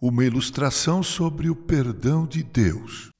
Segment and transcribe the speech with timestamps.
[0.00, 3.10] Uma ilustração sobre o perdão de Deus.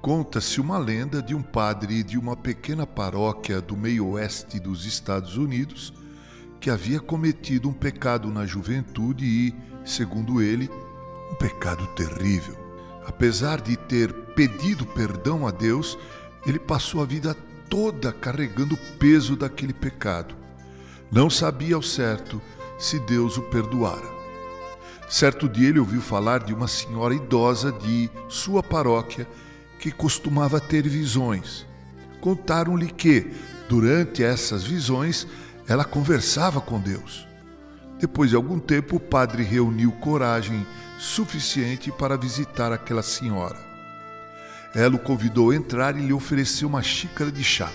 [0.00, 5.92] Conta-se uma lenda de um padre de uma pequena paróquia do meio-oeste dos Estados Unidos
[6.58, 9.54] que havia cometido um pecado na juventude e,
[9.84, 10.70] segundo ele,
[11.30, 12.67] um pecado terrível.
[13.08, 15.98] Apesar de ter pedido perdão a Deus,
[16.46, 17.34] ele passou a vida
[17.68, 20.36] toda carregando o peso daquele pecado.
[21.10, 22.40] Não sabia ao certo
[22.78, 24.06] se Deus o perdoara.
[25.08, 29.26] Certo dia ele ouviu falar de uma senhora idosa de sua paróquia
[29.80, 31.66] que costumava ter visões.
[32.20, 33.32] Contaram-lhe que,
[33.70, 35.26] durante essas visões,
[35.66, 37.26] ela conversava com Deus.
[37.98, 40.66] Depois de algum tempo, o padre reuniu coragem
[40.98, 43.56] suficiente para visitar aquela senhora.
[44.74, 47.70] Ela o convidou a entrar e lhe ofereceu uma xícara de chá.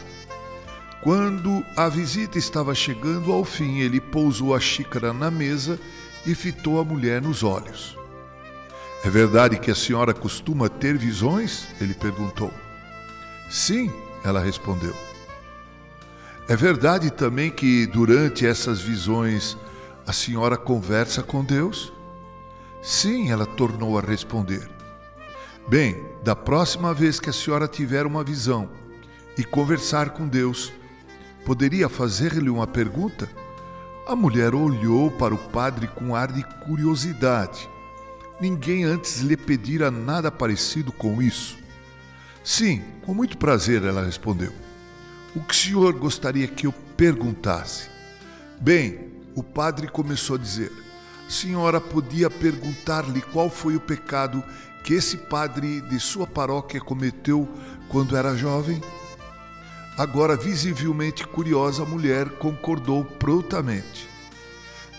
[1.01, 5.77] Quando a visita estava chegando ao fim, ele pousou a xícara na mesa
[6.25, 7.97] e fitou a mulher nos olhos.
[9.03, 11.67] É verdade que a senhora costuma ter visões?
[11.81, 12.53] Ele perguntou.
[13.49, 13.91] Sim,
[14.23, 14.95] ela respondeu.
[16.47, 19.57] É verdade também que durante essas visões
[20.05, 21.93] a senhora conversa com Deus?
[22.81, 24.69] Sim, ela tornou a responder.
[25.67, 28.69] Bem, da próxima vez que a senhora tiver uma visão
[29.37, 30.73] e conversar com Deus,
[31.45, 33.29] poderia fazer-lhe uma pergunta?
[34.05, 37.69] A mulher olhou para o padre com ar de curiosidade.
[38.41, 41.57] Ninguém antes lhe pedira nada parecido com isso.
[42.43, 44.51] Sim, com muito prazer, ela respondeu.
[45.33, 47.89] O que o senhor gostaria que eu perguntasse?
[48.59, 50.71] Bem, o padre começou a dizer:
[51.27, 54.43] senhora podia perguntar-lhe qual foi o pecado
[54.83, 57.47] que esse padre de sua paróquia cometeu
[57.89, 58.81] quando era jovem?
[59.97, 64.09] Agora, visivelmente curiosa, a mulher concordou prontamente.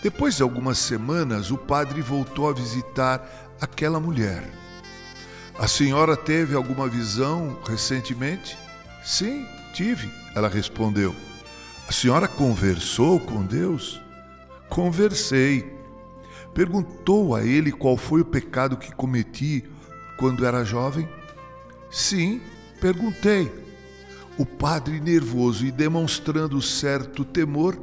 [0.01, 4.49] Depois de algumas semanas, o padre voltou a visitar aquela mulher.
[5.57, 8.57] A senhora teve alguma visão recentemente?
[9.03, 11.15] Sim, tive, ela respondeu.
[11.87, 14.04] A senhora conversou com Deus?
[14.69, 15.73] Conversei.
[16.53, 19.63] Perguntou a ele qual foi o pecado que cometi
[20.17, 21.07] quando era jovem?
[21.91, 22.41] Sim,
[22.79, 23.51] perguntei.
[24.37, 27.77] O padre, nervoso e demonstrando certo temor,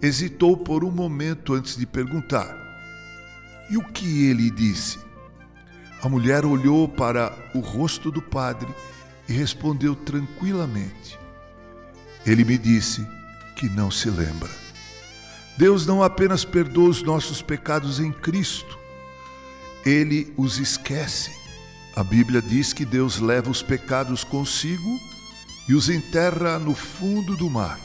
[0.00, 2.56] hesitou por um momento antes de perguntar.
[3.70, 4.98] E o que ele disse?
[6.02, 8.68] A mulher olhou para o rosto do padre
[9.28, 11.18] e respondeu tranquilamente.
[12.24, 13.06] Ele me disse
[13.56, 14.67] que não se lembra.
[15.58, 18.78] Deus não apenas perdoa os nossos pecados em Cristo,
[19.84, 21.32] ele os esquece.
[21.96, 25.00] A Bíblia diz que Deus leva os pecados consigo
[25.68, 27.76] e os enterra no fundo do mar.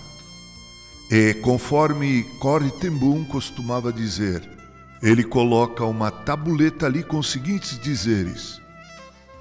[1.09, 4.47] E conforme Corre Tembum costumava dizer,
[5.01, 8.61] ele coloca uma tabuleta ali com os seguintes dizeres: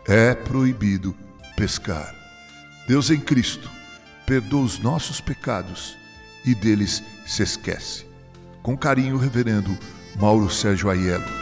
[0.07, 1.15] É proibido
[1.55, 2.15] pescar.
[2.89, 3.71] Deus em Cristo
[4.25, 5.99] perdoa os nossos pecados
[6.47, 8.12] e deles se esquece.
[8.63, 9.77] Com carinho, Reverendo
[10.17, 11.42] Mauro Sérgio Aiello.